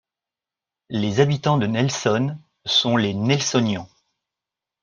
Les 0.89 1.19
habitants 1.19 1.59
de 1.59 1.67
Nelson 1.67 2.35
sont 2.65 2.97
les 2.97 3.13
Nelsonians. 3.13 3.87